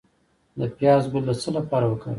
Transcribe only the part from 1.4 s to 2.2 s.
څه لپاره وکاروم؟